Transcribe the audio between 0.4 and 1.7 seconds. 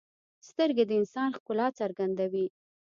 سترګې د انسان ښکلا